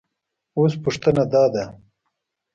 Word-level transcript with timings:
اوس 0.57 0.73
پوښتنه 0.83 1.23
دا 1.33 1.43
ده 1.53 1.63